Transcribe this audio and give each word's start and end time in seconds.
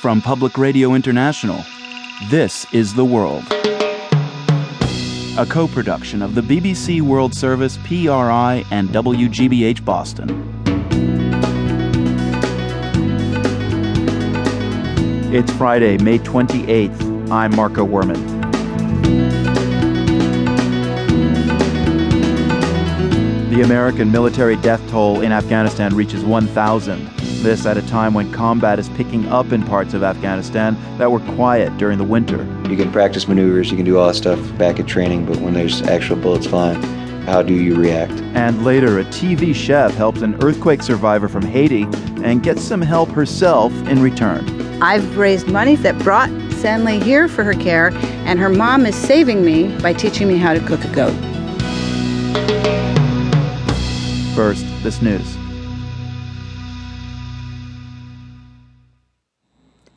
From 0.00 0.20
Public 0.20 0.58
Radio 0.58 0.92
International, 0.92 1.64
this 2.28 2.70
is 2.74 2.94
The 2.94 3.04
World. 3.04 3.44
A 5.38 5.46
co 5.48 5.66
production 5.66 6.20
of 6.20 6.34
the 6.34 6.42
BBC 6.42 7.00
World 7.00 7.34
Service, 7.34 7.78
PRI, 7.78 8.62
and 8.70 8.90
WGBH 8.90 9.82
Boston. 9.86 10.28
It's 15.34 15.50
Friday, 15.52 15.96
May 15.96 16.18
28th. 16.18 17.30
I'm 17.30 17.56
Marco 17.56 17.86
Werman. 17.86 18.22
The 23.50 23.62
American 23.62 24.12
military 24.12 24.56
death 24.56 24.86
toll 24.90 25.22
in 25.22 25.32
Afghanistan 25.32 25.96
reaches 25.96 26.22
1,000. 26.22 27.15
This 27.42 27.64
at 27.64 27.76
a 27.76 27.86
time 27.86 28.14
when 28.14 28.32
combat 28.32 28.78
is 28.78 28.88
picking 28.90 29.28
up 29.28 29.52
in 29.52 29.62
parts 29.62 29.94
of 29.94 30.02
Afghanistan 30.02 30.76
that 30.98 31.10
were 31.10 31.20
quiet 31.20 31.76
during 31.78 31.96
the 31.96 32.04
winter. 32.04 32.44
You 32.68 32.76
can 32.76 32.90
practice 32.90 33.28
maneuvers, 33.28 33.70
you 33.70 33.76
can 33.76 33.84
do 33.84 33.98
all 33.98 34.08
that 34.08 34.14
stuff 34.14 34.38
back 34.58 34.80
at 34.80 34.86
training, 34.86 35.26
but 35.26 35.36
when 35.36 35.54
there's 35.54 35.82
actual 35.82 36.16
bullets 36.16 36.46
flying, 36.46 36.82
how 37.22 37.42
do 37.42 37.54
you 37.54 37.76
react? 37.76 38.12
And 38.34 38.64
later, 38.64 38.98
a 38.98 39.04
TV 39.04 39.54
chef 39.54 39.94
helps 39.94 40.22
an 40.22 40.42
earthquake 40.42 40.82
survivor 40.82 41.28
from 41.28 41.42
Haiti 41.42 41.82
and 42.24 42.42
gets 42.42 42.62
some 42.62 42.80
help 42.80 43.10
herself 43.10 43.72
in 43.88 44.02
return. 44.02 44.82
I've 44.82 45.16
raised 45.16 45.46
money 45.46 45.76
that 45.76 45.98
brought 46.00 46.30
Stanley 46.52 46.98
here 46.98 47.28
for 47.28 47.44
her 47.44 47.54
care, 47.54 47.90
and 48.26 48.38
her 48.38 48.48
mom 48.48 48.86
is 48.86 48.94
saving 48.94 49.44
me 49.44 49.76
by 49.78 49.92
teaching 49.92 50.26
me 50.26 50.36
how 50.36 50.52
to 50.52 50.60
cook 50.60 50.84
a 50.84 50.94
goat. 50.94 51.14
First, 54.34 54.64
this 54.82 55.00
news. 55.00 55.36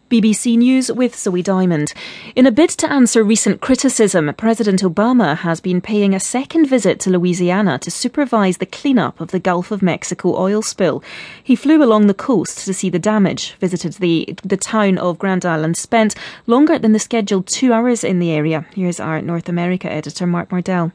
BBC 0.09 0.57
News 0.57 0.91
with 0.91 1.15
Zoe 1.15 1.43
Diamond. 1.43 1.93
In 2.35 2.47
a 2.47 2.51
bid 2.51 2.71
to 2.71 2.91
answer 2.91 3.23
recent 3.23 3.61
criticism, 3.61 4.33
President 4.35 4.81
Obama 4.81 5.37
has 5.37 5.61
been 5.61 5.81
paying 5.81 6.15
a 6.15 6.19
second 6.19 6.65
visit 6.65 6.99
to 7.01 7.11
Louisiana 7.11 7.77
to 7.77 7.91
supervise 7.91 8.57
the 8.57 8.65
cleanup 8.65 9.21
of 9.21 9.29
the 9.29 9.39
Gulf 9.39 9.69
of 9.69 9.83
Mexico 9.83 10.35
oil 10.35 10.63
spill. 10.63 11.03
He 11.43 11.55
flew 11.55 11.83
along 11.83 12.07
the 12.07 12.15
coast 12.15 12.65
to 12.65 12.73
see 12.73 12.89
the 12.89 12.97
damage, 12.97 13.53
visited 13.59 13.93
the, 13.93 14.35
the 14.43 14.57
town 14.57 14.97
of 14.97 15.19
Grand 15.19 15.45
Isle, 15.45 15.75
spent 15.75 16.15
longer 16.47 16.79
than 16.79 16.93
the 16.93 16.99
scheduled 16.99 17.45
two 17.45 17.71
hours 17.71 18.03
in 18.03 18.17
the 18.17 18.31
area. 18.31 18.65
Here's 18.73 18.99
our 18.99 19.21
North 19.21 19.47
America 19.47 19.91
editor, 19.91 20.25
Mark 20.25 20.49
Mardell. 20.49 20.91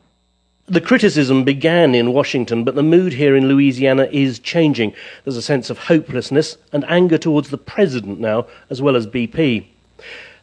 The 0.67 0.81
criticism 0.81 1.45
began 1.45 1.95
in 1.95 2.15
Washington, 2.15 2.65
but 2.65 2.75
the 2.75 2.83
mood 2.83 3.13
here 3.13 3.37
in 3.37 3.49
Louisiana 3.49 4.09
is 4.11 4.39
changing. 4.39 4.95
There's 5.23 5.37
a 5.37 5.43
sense 5.43 5.69
of 5.69 5.77
hopelessness 5.77 6.57
and 6.73 6.87
anger 6.89 7.19
towards 7.19 7.51
the 7.51 7.59
president 7.59 8.19
now, 8.19 8.47
as 8.71 8.81
well 8.81 8.97
as 8.97 9.07
BP. 9.07 9.67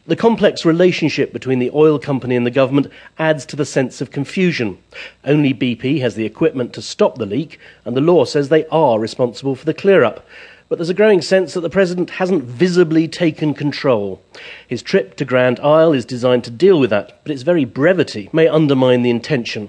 The 0.06 0.14
complex 0.14 0.64
relationship 0.64 1.32
between 1.32 1.58
the 1.58 1.72
oil 1.74 1.98
company 1.98 2.36
and 2.36 2.46
the 2.46 2.52
government 2.52 2.86
adds 3.18 3.44
to 3.46 3.56
the 3.56 3.64
sense 3.64 4.00
of 4.00 4.12
confusion. 4.12 4.78
Only 5.24 5.52
BP 5.52 6.00
has 6.02 6.14
the 6.14 6.24
equipment 6.24 6.72
to 6.74 6.82
stop 6.82 7.18
the 7.18 7.26
leak, 7.26 7.58
and 7.84 7.96
the 7.96 8.00
law 8.00 8.24
says 8.24 8.48
they 8.48 8.66
are 8.66 9.00
responsible 9.00 9.56
for 9.56 9.64
the 9.64 9.74
clear 9.74 10.04
up. 10.04 10.24
But 10.68 10.78
there's 10.78 10.88
a 10.88 10.94
growing 10.94 11.20
sense 11.20 11.52
that 11.54 11.62
the 11.62 11.68
president 11.68 12.10
hasn't 12.10 12.44
visibly 12.44 13.08
taken 13.08 13.54
control. 13.54 14.22
His 14.68 14.82
trip 14.82 15.16
to 15.16 15.24
Grand 15.24 15.58
Isle 15.58 15.94
is 15.94 16.04
designed 16.04 16.44
to 16.44 16.50
deal 16.52 16.78
with 16.78 16.90
that, 16.90 17.18
but 17.24 17.32
its 17.32 17.42
very 17.42 17.64
brevity 17.64 18.30
may 18.32 18.46
undermine 18.46 19.02
the 19.02 19.10
intention. 19.10 19.68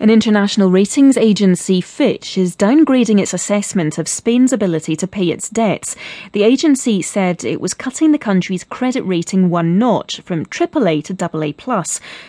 An 0.00 0.08
international 0.08 0.70
ratings 0.70 1.18
agency, 1.18 1.82
Fitch, 1.82 2.38
is 2.38 2.56
downgrading 2.56 3.20
its 3.20 3.34
assessment 3.34 3.98
of 3.98 4.08
Spain's 4.08 4.50
ability 4.50 4.96
to 4.96 5.06
pay 5.06 5.28
its 5.28 5.50
debts. 5.50 5.94
The 6.32 6.42
agency 6.42 7.02
said 7.02 7.44
it 7.44 7.60
was 7.60 7.74
cutting 7.74 8.10
the 8.10 8.16
country's 8.16 8.64
credit 8.64 9.02
rating 9.02 9.50
one 9.50 9.78
notch 9.78 10.22
from 10.22 10.46
AAA 10.46 11.04
to 11.04 11.14
AA+. 11.22 11.82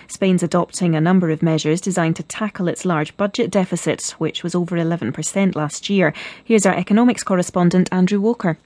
Spain's 0.09 0.43
adopting 0.43 0.95
a 0.95 0.99
number 0.99 1.29
of 1.29 1.41
measures 1.41 1.79
designed 1.79 2.17
to 2.17 2.23
tackle 2.23 2.67
its 2.67 2.83
large 2.83 3.15
budget 3.15 3.49
deficit, 3.49 4.15
which 4.17 4.43
was 4.43 4.53
over 4.53 4.75
11% 4.75 5.55
last 5.55 5.89
year. 5.89 6.13
Here's 6.43 6.65
our 6.65 6.75
economics 6.75 7.23
correspondent, 7.23 7.88
Andrew 7.89 8.19
Walker. 8.19 8.57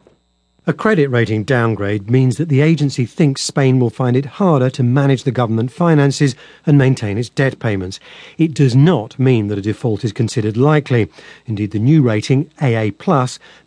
A 0.68 0.74
credit 0.74 1.10
rating 1.10 1.44
downgrade 1.44 2.10
means 2.10 2.38
that 2.38 2.50
the 2.50 2.62
agency 2.62 3.06
thinks 3.06 3.44
Spain 3.44 3.80
will 3.80 3.92
find 3.92 4.18
it 4.18 4.26
harder 4.26 4.72
to 4.72 4.82
manage 4.82 5.24
the 5.24 5.32
government 5.32 5.72
finances 5.72 6.34
and 6.66 6.76
maintain 6.76 7.20
its 7.20 7.30
debt 7.30 7.60
payments. 7.60 8.00
It 8.40 8.56
does 8.56 8.76
not 8.76 9.20
mean 9.20 9.48
that 9.50 9.60
a 9.60 9.62
default 9.62 10.04
is 10.04 10.12
considered 10.12 10.58
likely. 10.58 11.08
Indeed, 11.46 11.70
the 11.70 11.78
new 11.78 12.02
rating, 12.02 12.50
AA+, 12.60 12.90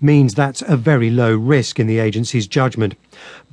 means 0.00 0.34
that's 0.34 0.62
a 0.62 0.76
very 0.76 1.08
low 1.08 1.36
risk 1.36 1.78
in 1.78 1.86
the 1.86 2.00
agency's 2.00 2.48
judgment. 2.48 2.96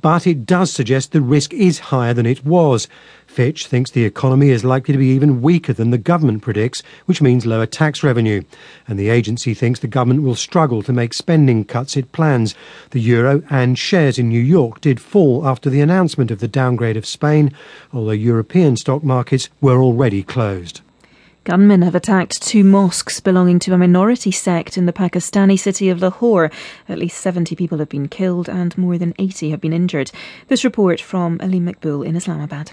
But 0.02 0.26
it 0.26 0.44
does 0.44 0.72
suggest 0.72 1.12
the 1.12 1.20
risk 1.20 1.54
is 1.54 1.78
higher 1.78 2.14
than 2.14 2.26
it 2.26 2.44
was. 2.44 2.88
Fitch 3.36 3.66
thinks 3.66 3.90
the 3.90 4.06
economy 4.06 4.48
is 4.48 4.64
likely 4.64 4.92
to 4.92 4.98
be 4.98 5.08
even 5.08 5.42
weaker 5.42 5.74
than 5.74 5.90
the 5.90 5.98
government 5.98 6.40
predicts, 6.40 6.82
which 7.04 7.20
means 7.20 7.44
lower 7.44 7.66
tax 7.66 8.02
revenue. 8.02 8.42
And 8.88 8.98
the 8.98 9.10
agency 9.10 9.52
thinks 9.52 9.78
the 9.78 9.86
government 9.86 10.22
will 10.22 10.34
struggle 10.34 10.82
to 10.82 10.92
make 10.94 11.12
spending 11.12 11.66
cuts 11.66 11.98
it 11.98 12.12
plans. 12.12 12.54
The 12.92 12.98
euro 12.98 13.42
and 13.50 13.78
shares 13.78 14.18
in 14.18 14.30
New 14.30 14.40
York 14.40 14.80
did 14.80 15.02
fall 15.02 15.46
after 15.46 15.68
the 15.68 15.82
announcement 15.82 16.30
of 16.30 16.40
the 16.40 16.48
downgrade 16.48 16.96
of 16.96 17.04
Spain, 17.04 17.52
although 17.92 18.12
European 18.12 18.74
stock 18.74 19.04
markets 19.04 19.50
were 19.60 19.82
already 19.82 20.22
closed. 20.22 20.80
Gunmen 21.44 21.82
have 21.82 21.94
attacked 21.94 22.40
two 22.40 22.64
mosques 22.64 23.20
belonging 23.20 23.58
to 23.58 23.74
a 23.74 23.76
minority 23.76 24.30
sect 24.30 24.78
in 24.78 24.86
the 24.86 24.94
Pakistani 24.94 25.58
city 25.58 25.90
of 25.90 26.00
Lahore. 26.00 26.50
At 26.88 26.98
least 26.98 27.20
70 27.20 27.54
people 27.54 27.76
have 27.80 27.90
been 27.90 28.08
killed 28.08 28.48
and 28.48 28.78
more 28.78 28.96
than 28.96 29.12
80 29.18 29.50
have 29.50 29.60
been 29.60 29.74
injured. 29.74 30.10
This 30.48 30.64
report 30.64 31.02
from 31.02 31.38
Aleem 31.40 31.70
Maqbool 31.70 32.02
in 32.02 32.16
Islamabad. 32.16 32.72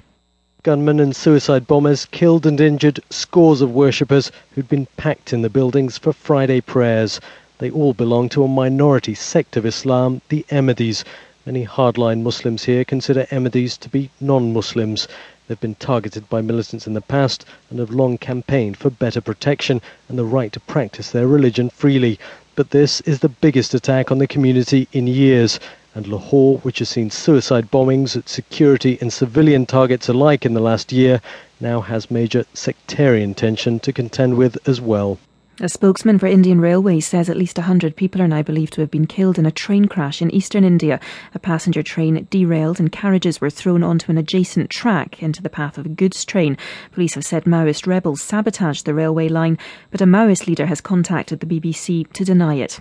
Gunmen 0.64 1.02
and 1.02 1.14
suicide 1.14 1.68
bombers 1.68 2.06
killed 2.06 2.46
and 2.46 2.58
injured 2.62 3.02
scores 3.10 3.60
of 3.60 3.76
worshippers 3.76 4.32
who'd 4.56 4.70
been 4.70 4.88
packed 4.96 5.34
in 5.34 5.42
the 5.42 5.50
buildings 5.50 5.98
for 5.98 6.14
Friday 6.14 6.62
prayers. 6.62 7.20
They 7.58 7.70
all 7.70 7.94
belong 7.94 8.30
to 8.30 8.46
a 8.46 8.48
minority 8.48 9.14
sect 9.14 9.58
of 9.58 9.66
Islam, 9.66 10.22
the 10.30 10.46
Ahmadis. 10.50 11.04
Many 11.46 11.66
hardline 11.66 12.22
Muslims 12.22 12.64
here 12.64 12.86
consider 12.86 13.28
Ahmadis 13.30 13.78
to 13.80 13.90
be 13.90 14.10
non 14.22 14.54
Muslims. 14.54 15.06
They've 15.50 15.60
been 15.60 15.76
targeted 15.76 16.30
by 16.30 16.40
militants 16.40 16.88
in 16.88 16.94
the 16.94 17.02
past 17.02 17.44
and 17.70 17.80
have 17.80 17.92
long 17.92 18.18
campaigned 18.18 18.78
for 18.78 18.90
better 18.90 19.20
protection 19.20 19.82
and 20.08 20.18
the 20.18 20.24
right 20.24 20.54
to 20.54 20.62
practice 20.62 21.12
their 21.12 21.28
religion 21.28 21.72
freely. 21.72 22.18
But 22.56 22.70
this 22.70 23.02
is 23.02 23.20
the 23.20 23.28
biggest 23.28 23.74
attack 23.74 24.12
on 24.14 24.20
the 24.20 24.28
community 24.28 24.88
in 24.94 25.08
years 25.08 25.60
and 25.96 26.08
Lahore, 26.08 26.58
which 26.60 26.80
has 26.80 26.90
seen 26.90 27.10
suicide 27.10 27.70
bombings 27.70 28.18
at 28.18 28.28
security 28.28 28.98
and 29.02 29.14
civilian 29.14 29.66
targets 29.66 30.10
alike 30.10 30.46
in 30.46 30.54
the 30.54 30.60
last 30.60 30.92
year, 30.92 31.22
now 31.60 31.82
has 31.82 32.10
major 32.10 32.46
sectarian 32.54 33.34
tension 33.34 33.80
to 33.80 33.94
contend 33.94 34.36
with 34.36 34.58
as 34.68 34.82
well. 34.82 35.20
A 35.60 35.70
spokesman 35.70 36.18
for 36.18 36.26
Indian 36.26 36.60
Railways 36.60 37.06
says 37.06 37.30
at 37.30 37.38
least 37.38 37.60
100 37.60 37.96
people 37.96 38.24
are 38.24 38.28
now 38.28 38.42
believed 38.42 38.74
to 38.74 38.82
have 38.82 38.90
been 38.90 39.06
killed 39.06 39.38
in 39.38 39.46
a 39.46 39.52
train 39.52 39.86
crash 39.86 40.20
in 40.20 40.34
eastern 40.34 40.64
India. 40.64 41.00
A 41.36 41.40
passenger 41.40 41.84
train 41.84 42.26
derailed 42.32 42.80
and 42.80 42.92
carriages 42.92 43.40
were 43.40 43.52
thrown 43.52 43.84
onto 43.84 44.10
an 44.10 44.18
adjacent 44.18 44.72
track 44.72 45.22
into 45.22 45.44
the 45.44 45.52
path 45.52 45.78
of 45.78 45.86
a 45.86 45.90
goods 45.90 46.26
train. 46.26 46.58
Police 46.92 47.14
have 47.14 47.24
said 47.24 47.44
Maoist 47.44 47.86
rebels 47.86 48.20
sabotaged 48.20 48.86
the 48.86 48.96
railway 48.96 49.30
line, 49.30 49.60
but 49.92 50.02
a 50.02 50.06
Maoist 50.06 50.48
leader 50.48 50.66
has 50.66 50.82
contacted 50.82 51.40
the 51.40 51.46
BBC 51.46 52.12
to 52.14 52.26
deny 52.26 52.56
it. 52.56 52.80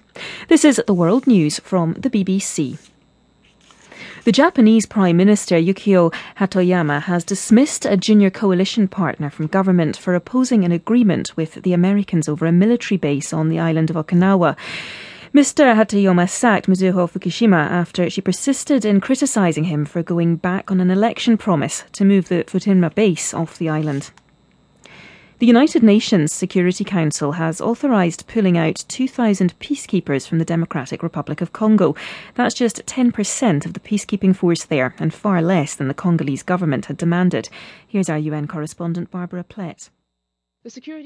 This 0.48 0.64
is 0.64 0.80
the 0.86 0.94
World 0.94 1.26
News 1.26 1.60
from 1.60 1.92
the 1.92 2.08
BBC. 2.08 2.78
The 4.24 4.30
Japanese 4.30 4.86
Prime 4.86 5.16
Minister 5.16 5.56
Yukio 5.56 6.14
Hatoyama 6.36 7.02
has 7.02 7.24
dismissed 7.24 7.84
a 7.84 7.96
junior 7.96 8.30
coalition 8.30 8.86
partner 8.86 9.28
from 9.30 9.48
government 9.48 9.96
for 9.96 10.14
opposing 10.14 10.64
an 10.64 10.70
agreement 10.70 11.36
with 11.36 11.54
the 11.64 11.72
Americans 11.72 12.28
over 12.28 12.46
a 12.46 12.52
military 12.52 12.98
base 12.98 13.32
on 13.32 13.48
the 13.48 13.58
island 13.58 13.90
of 13.90 13.96
Okinawa. 13.96 14.56
Mr. 15.34 15.74
Hatoyama 15.74 16.30
sacked 16.30 16.68
Mizuho 16.68 17.10
Fukushima 17.10 17.68
after 17.68 18.08
she 18.08 18.20
persisted 18.20 18.84
in 18.84 19.00
criticising 19.00 19.64
him 19.64 19.84
for 19.84 20.04
going 20.04 20.36
back 20.36 20.70
on 20.70 20.80
an 20.80 20.92
election 20.92 21.36
promise 21.36 21.82
to 21.90 22.04
move 22.04 22.28
the 22.28 22.44
Futenma 22.44 22.94
base 22.94 23.34
off 23.34 23.58
the 23.58 23.68
island. 23.68 24.12
The 25.42 25.48
United 25.48 25.82
Nations 25.82 26.32
Security 26.32 26.84
Council 26.84 27.32
has 27.32 27.60
authorised 27.60 28.28
pulling 28.28 28.56
out 28.56 28.84
2,000 28.86 29.58
peacekeepers 29.58 30.24
from 30.24 30.38
the 30.38 30.44
Democratic 30.44 31.02
Republic 31.02 31.40
of 31.40 31.52
Congo. 31.52 31.96
That's 32.36 32.54
just 32.54 32.86
10% 32.86 33.66
of 33.66 33.72
the 33.74 33.80
peacekeeping 33.80 34.36
force 34.36 34.64
there, 34.64 34.94
and 35.00 35.12
far 35.12 35.42
less 35.42 35.74
than 35.74 35.88
the 35.88 35.94
Congolese 35.94 36.44
government 36.44 36.86
had 36.86 36.96
demanded. 36.96 37.48
Here's 37.88 38.08
our 38.08 38.18
UN 38.18 38.46
correspondent 38.46 39.10
Barbara 39.10 39.42
Plett. 39.42 39.90
The 40.62 40.70
security 40.70 41.00